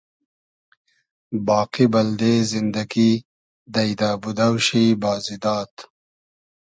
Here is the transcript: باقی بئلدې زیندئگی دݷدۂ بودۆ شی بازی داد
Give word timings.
باقی 1.47 1.85
بئلدې 1.93 2.35
زیندئگی 2.51 3.11
دݷدۂ 3.73 4.11
بودۆ 4.21 4.49
شی 4.65 4.85
بازی 5.01 5.37
داد 5.43 5.73